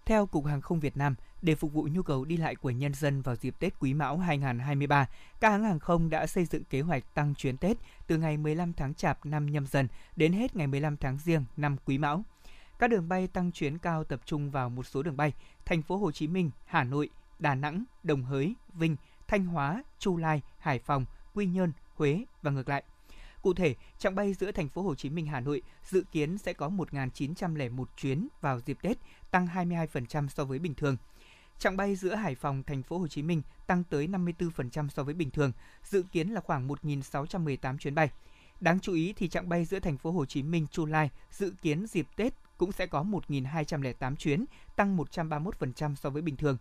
[0.06, 2.94] Theo Cục Hàng không Việt Nam, để phục vụ nhu cầu đi lại của nhân
[2.94, 5.08] dân vào dịp Tết Quý Mão 2023,
[5.40, 8.72] các hãng hàng không đã xây dựng kế hoạch tăng chuyến Tết từ ngày 15
[8.72, 12.24] tháng Chạp năm nhâm dần đến hết ngày 15 tháng Giêng năm Quý Mão.
[12.78, 15.32] Các đường bay tăng chuyến cao tập trung vào một số đường bay:
[15.64, 18.96] Thành phố Hồ Chí Minh, Hà Nội, Đà Nẵng, Đồng Hới, Vinh,
[19.28, 22.82] Thanh Hóa, Chu Lai, Hải Phòng, Quy Nhơn, Huế và ngược lại.
[23.44, 26.52] Cụ thể, chặng bay giữa thành phố Hồ Chí Minh Hà Nội dự kiến sẽ
[26.52, 28.98] có 1.901 chuyến vào dịp Tết,
[29.30, 30.96] tăng 22% so với bình thường.
[31.58, 35.14] Chặng bay giữa Hải Phòng thành phố Hồ Chí Minh tăng tới 54% so với
[35.14, 35.52] bình thường,
[35.82, 38.10] dự kiến là khoảng 1.618 chuyến bay.
[38.60, 41.52] Đáng chú ý thì chặng bay giữa thành phố Hồ Chí Minh Chu Lai dự
[41.62, 44.44] kiến dịp Tết cũng sẽ có 1.208 chuyến,
[44.76, 46.56] tăng 131% so với bình thường.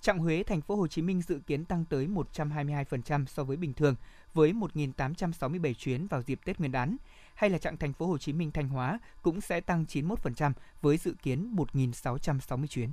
[0.00, 3.74] Chặng Huế thành phố Hồ Chí Minh dự kiến tăng tới 122% so với bình
[3.74, 3.94] thường
[4.34, 6.96] với 1.867 chuyến vào dịp Tết Nguyên đán,
[7.34, 10.52] hay là chặng thành phố Hồ Chí Minh Thanh Hóa cũng sẽ tăng 91%
[10.82, 12.90] với dự kiến 1.660 chuyến.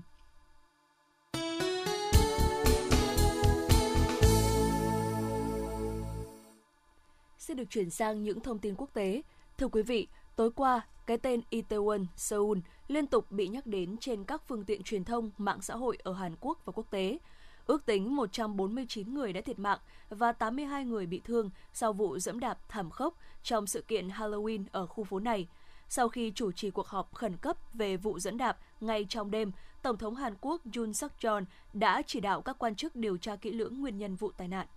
[7.38, 9.22] Xin được chuyển sang những thông tin quốc tế.
[9.58, 12.58] Thưa quý vị, tối qua, cái tên Itaewon Seoul
[12.92, 16.14] liên tục bị nhắc đến trên các phương tiện truyền thông, mạng xã hội ở
[16.14, 17.18] Hàn Quốc và quốc tế.
[17.66, 22.40] Ước tính 149 người đã thiệt mạng và 82 người bị thương sau vụ dẫm
[22.40, 25.48] đạp thảm khốc trong sự kiện Halloween ở khu phố này.
[25.90, 29.52] Sau khi chủ trì cuộc họp khẩn cấp về vụ dẫn đạp ngay trong đêm,
[29.82, 33.36] Tổng thống Hàn Quốc Yoon suk yeol đã chỉ đạo các quan chức điều tra
[33.36, 34.68] kỹ lưỡng nguyên nhân vụ tai nạn.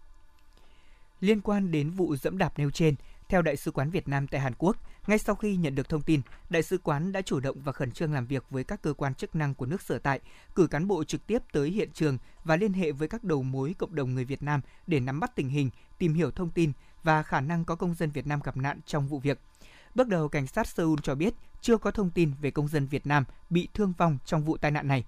[1.21, 2.95] Liên quan đến vụ dẫm đạp nêu trên,
[3.29, 6.03] theo Đại sứ quán Việt Nam tại Hàn Quốc, ngay sau khi nhận được thông
[6.03, 8.93] tin, Đại sứ quán đã chủ động và khẩn trương làm việc với các cơ
[8.93, 10.21] quan chức năng của nước sở tại,
[10.55, 13.75] cử cán bộ trực tiếp tới hiện trường và liên hệ với các đầu mối
[13.79, 17.23] cộng đồng người Việt Nam để nắm bắt tình hình, tìm hiểu thông tin và
[17.23, 19.41] khả năng có công dân Việt Nam gặp nạn trong vụ việc.
[19.95, 23.07] Bước đầu, cảnh sát Seoul cho biết chưa có thông tin về công dân Việt
[23.07, 25.05] Nam bị thương vong trong vụ tai nạn này.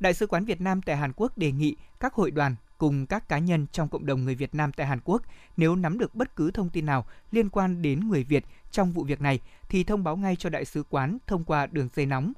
[0.00, 3.28] Đại sứ quán Việt Nam tại Hàn Quốc đề nghị các hội đoàn cùng các
[3.28, 5.22] cá nhân trong cộng đồng người Việt Nam tại Hàn Quốc
[5.56, 9.04] nếu nắm được bất cứ thông tin nào liên quan đến người Việt trong vụ
[9.04, 12.32] việc này, thì thông báo ngay cho đại sứ quán thông qua đường dây nóng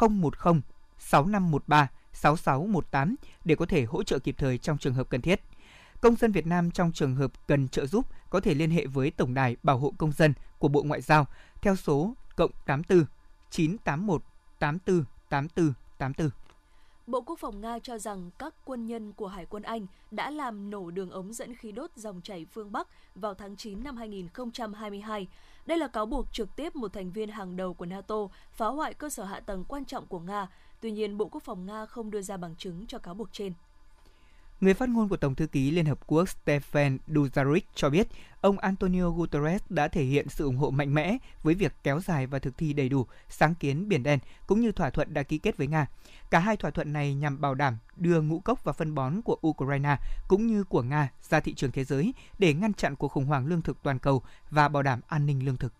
[0.00, 0.30] 010
[0.98, 5.40] 6513 6618 để có thể hỗ trợ kịp thời trong trường hợp cần thiết.
[6.00, 9.10] Công dân Việt Nam trong trường hợp cần trợ giúp có thể liên hệ với
[9.10, 11.26] Tổng đài Bảo hộ Công dân của Bộ Ngoại giao
[11.62, 13.04] theo số cộng 84
[13.50, 14.22] 981
[14.58, 16.30] 84 84 84.
[17.08, 20.70] Bộ Quốc phòng Nga cho rằng các quân nhân của Hải quân Anh đã làm
[20.70, 25.28] nổ đường ống dẫn khí đốt dòng chảy phương Bắc vào tháng 9 năm 2022.
[25.66, 28.94] Đây là cáo buộc trực tiếp một thành viên hàng đầu của NATO phá hoại
[28.94, 30.48] cơ sở hạ tầng quan trọng của Nga.
[30.80, 33.52] Tuy nhiên, Bộ Quốc phòng Nga không đưa ra bằng chứng cho cáo buộc trên.
[34.60, 38.08] Người phát ngôn của Tổng thư ký Liên Hợp Quốc Stephen Dujarric cho biết,
[38.40, 42.26] ông Antonio Guterres đã thể hiện sự ủng hộ mạnh mẽ với việc kéo dài
[42.26, 45.38] và thực thi đầy đủ sáng kiến Biển Đen cũng như thỏa thuận đã ký
[45.38, 45.86] kết với Nga.
[46.30, 49.38] Cả hai thỏa thuận này nhằm bảo đảm đưa ngũ cốc và phân bón của
[49.46, 49.96] Ukraine
[50.28, 53.46] cũng như của Nga ra thị trường thế giới để ngăn chặn cuộc khủng hoảng
[53.46, 55.72] lương thực toàn cầu và bảo đảm an ninh lương thực.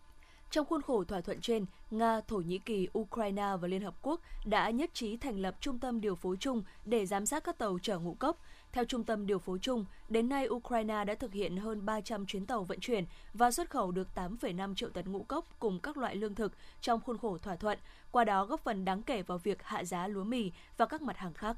[0.51, 4.21] Trong khuôn khổ thỏa thuận trên, Nga, Thổ Nhĩ Kỳ, Ukraine và Liên Hợp Quốc
[4.45, 7.79] đã nhất trí thành lập trung tâm điều phối chung để giám sát các tàu
[7.83, 8.37] chở ngũ cốc.
[8.73, 12.47] Theo Trung tâm Điều phối chung, đến nay Ukraine đã thực hiện hơn 300 chuyến
[12.47, 13.05] tàu vận chuyển
[13.35, 17.01] và xuất khẩu được 8,5 triệu tấn ngũ cốc cùng các loại lương thực trong
[17.01, 17.79] khuôn khổ thỏa thuận,
[18.11, 21.17] qua đó góp phần đáng kể vào việc hạ giá lúa mì và các mặt
[21.17, 21.57] hàng khác.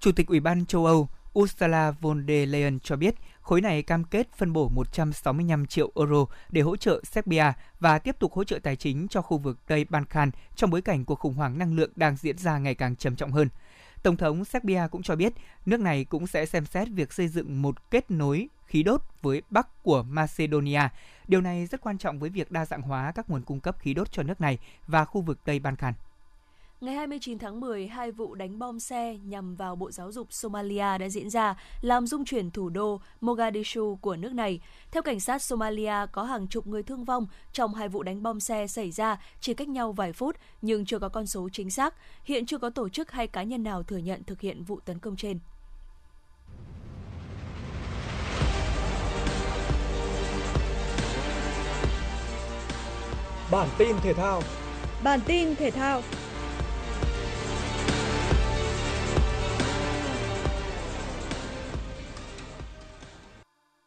[0.00, 4.04] Chủ tịch Ủy ban châu Âu Ursula von der Leyen cho biết khối này cam
[4.04, 8.58] kết phân bổ 165 triệu euro để hỗ trợ Serbia và tiếp tục hỗ trợ
[8.62, 11.76] tài chính cho khu vực Tây Ban Khan trong bối cảnh cuộc khủng hoảng năng
[11.76, 13.48] lượng đang diễn ra ngày càng trầm trọng hơn.
[14.02, 15.32] Tổng thống Serbia cũng cho biết
[15.66, 19.42] nước này cũng sẽ xem xét việc xây dựng một kết nối khí đốt với
[19.50, 20.80] Bắc của Macedonia.
[21.28, 23.94] Điều này rất quan trọng với việc đa dạng hóa các nguồn cung cấp khí
[23.94, 25.94] đốt cho nước này và khu vực Tây Balkan.
[26.80, 30.98] Ngày 29 tháng 10, hai vụ đánh bom xe nhằm vào Bộ Giáo dục Somalia
[30.98, 34.60] đã diễn ra, làm rung chuyển thủ đô Mogadishu của nước này.
[34.90, 38.40] Theo cảnh sát Somalia, có hàng chục người thương vong trong hai vụ đánh bom
[38.40, 41.94] xe xảy ra chỉ cách nhau vài phút, nhưng chưa có con số chính xác.
[42.24, 44.98] Hiện chưa có tổ chức hay cá nhân nào thừa nhận thực hiện vụ tấn
[44.98, 45.38] công trên.
[53.50, 54.42] Bản tin thể thao
[55.02, 56.02] Bản tin thể thao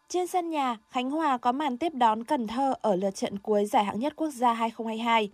[0.10, 3.65] Trên sân nhà, Khánh Hòa có màn tiếp đón Cần Thơ ở lượt trận cuối
[3.65, 5.32] giải hạng nhất quốc gia 2022.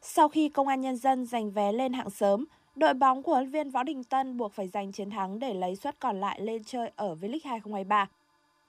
[0.00, 2.44] Sau khi Công an Nhân dân giành vé lên hạng sớm,
[2.76, 5.76] đội bóng của huấn viên Võ Đình Tân buộc phải giành chiến thắng để lấy
[5.76, 8.08] suất còn lại lên chơi ở V-League 2023.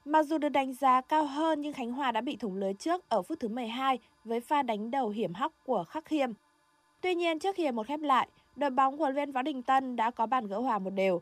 [0.05, 3.09] Mặc dù được đánh giá cao hơn nhưng Khánh Hòa đã bị thủng lưới trước
[3.09, 6.29] ở phút thứ 12 với pha đánh đầu hiểm hóc của Khắc Khiêm.
[7.01, 9.95] Tuy nhiên trước khi một khép lại, đội bóng của huấn viên Võ Đình Tân
[9.95, 11.21] đã có bàn gỡ hòa một đều.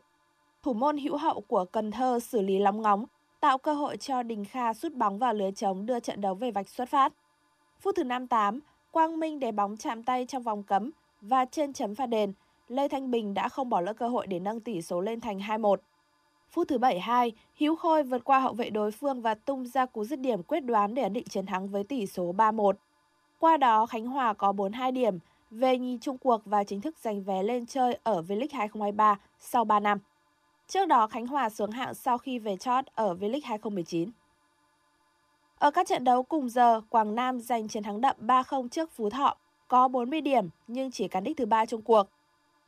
[0.62, 3.06] Thủ môn hữu hậu của Cần Thơ xử lý lóng ngóng
[3.44, 6.50] tạo cơ hội cho Đình Kha sút bóng vào lưới trống đưa trận đấu về
[6.50, 7.12] vạch xuất phát.
[7.80, 11.94] Phút thứ 58, Quang Minh để bóng chạm tay trong vòng cấm và trên chấm
[11.94, 12.32] phạt đền,
[12.68, 15.38] Lê Thanh Bình đã không bỏ lỡ cơ hội để nâng tỷ số lên thành
[15.38, 15.76] 2-1.
[16.50, 20.04] Phút thứ 72, Hiếu Khôi vượt qua hậu vệ đối phương và tung ra cú
[20.04, 22.72] dứt điểm quyết đoán để ấn định chiến thắng với tỷ số 3-1.
[23.38, 25.18] Qua đó, Khánh Hòa có 42 điểm,
[25.50, 29.64] về nhì chung cuộc và chính thức giành vé lên chơi ở V-League 2023 sau
[29.64, 29.98] 3 năm.
[30.68, 34.10] Trước đó, Khánh Hòa xuống hạng sau khi về chót ở V-League 2019.
[35.58, 39.10] Ở các trận đấu cùng giờ, Quảng Nam giành chiến thắng đậm 3-0 trước Phú
[39.10, 39.36] Thọ,
[39.68, 42.06] có 40 điểm nhưng chỉ cán đích thứ ba trong cuộc.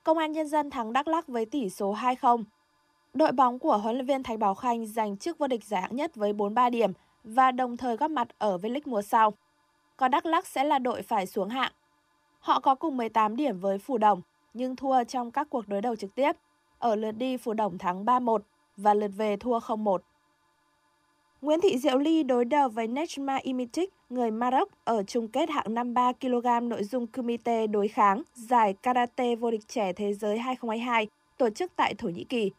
[0.02, 2.44] Công an Nhân dân thắng Đắk Lắk với tỷ số 2-0.
[3.14, 5.96] Đội bóng của huấn luyện viên Thái Bảo Khanh giành chức vô địch giải hạng
[5.96, 6.92] nhất với 43 điểm
[7.24, 9.32] và đồng thời góp mặt ở V-League mùa sau.
[9.96, 11.72] Còn Đắk Lắk sẽ là đội phải xuống hạng.
[12.38, 14.20] Họ có cùng 18 điểm với Phủ Đồng,
[14.54, 16.32] nhưng thua trong các cuộc đối đầu trực tiếp.
[16.78, 18.38] Ở lượt đi Phú Đồng thắng 3-1
[18.76, 19.98] và lượt về thua 0-1.
[21.42, 25.74] Nguyễn Thị Diệu Ly đối đầu với Nejma Imitic, người Maroc ở chung kết hạng
[25.74, 31.06] 53 kg nội dung Kumite đối kháng giải karate vô địch trẻ thế giới 2022
[31.38, 32.50] tổ chức tại Thổ Nhĩ Kỳ.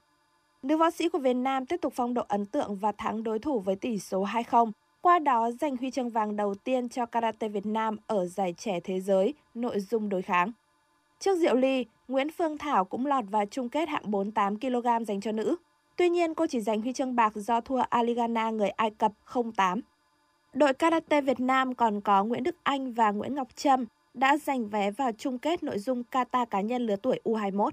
[0.64, 3.40] Nữ võ sĩ của Việt Nam tiếp tục phong độ ấn tượng và thắng đối
[3.40, 7.50] thủ với tỷ số 2-0, qua đó giành huy chương vàng đầu tiên cho karate
[7.50, 10.52] Việt Nam ở giải trẻ thế giới nội dung đối kháng.
[11.20, 15.22] Trước Diệu Ly, Nguyễn Phương Thảo cũng lọt vào chung kết hạng 48 kg dành
[15.22, 15.56] cho nữ.
[15.96, 19.80] Tuy nhiên, cô chỉ giành huy chương bạc do thua Aligana người Ai Cập 0-8.
[20.54, 24.70] Đội karate Việt Nam còn có Nguyễn Đức Anh và Nguyễn Ngọc Trâm đã giành
[24.70, 27.70] vé vào chung kết nội dung kata cá nhân lứa tuổi U21.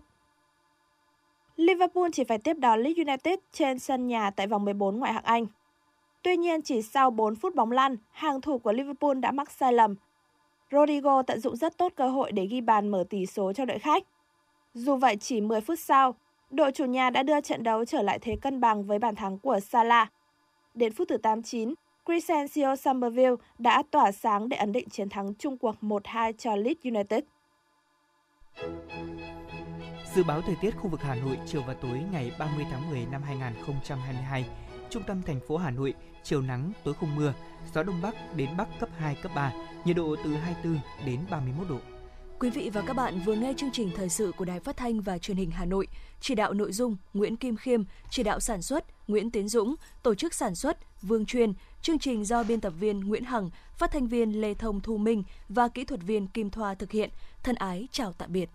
[1.57, 5.25] Liverpool chỉ phải tiếp đón Leeds United trên sân nhà tại vòng 14 ngoại hạng
[5.25, 5.47] Anh.
[6.23, 9.73] Tuy nhiên, chỉ sau 4 phút bóng lăn, hàng thủ của Liverpool đã mắc sai
[9.73, 9.95] lầm.
[10.75, 13.79] Rodrigo tận dụng rất tốt cơ hội để ghi bàn mở tỷ số cho đội
[13.79, 14.03] khách.
[14.75, 16.15] Dù vậy, chỉ 10 phút sau,
[16.51, 19.39] đội chủ nhà đã đưa trận đấu trở lại thế cân bằng với bàn thắng
[19.39, 20.13] của Salah.
[20.75, 25.59] Đến phút thứ 89, Crescencio Somerville đã tỏa sáng để ấn định chiến thắng chung
[25.59, 27.25] cuộc 1-2 cho Leeds United.
[30.15, 33.07] Dự báo thời tiết khu vực Hà Nội chiều và tối ngày 30 tháng 10
[33.13, 34.45] năm 2022.
[34.91, 37.35] Trung tâm thành phố Hà Nội, chiều nắng, tối không mưa,
[37.75, 39.53] gió đông bắc đến bắc cấp 2, cấp 3,
[39.85, 41.79] nhiệt độ từ 24 đến 31 độ.
[42.39, 45.01] Quý vị và các bạn vừa nghe chương trình thời sự của Đài Phát thanh
[45.01, 45.87] và Truyền hình Hà Nội.
[46.21, 50.15] Chỉ đạo nội dung Nguyễn Kim Khiêm, chỉ đạo sản xuất Nguyễn Tiến Dũng, tổ
[50.15, 54.07] chức sản xuất Vương Truyền, chương trình do biên tập viên Nguyễn Hằng, phát thanh
[54.07, 57.11] viên Lê Thông Thu Minh và kỹ thuật viên Kim Thoa thực hiện.
[57.43, 58.51] Thân ái chào tạm biệt.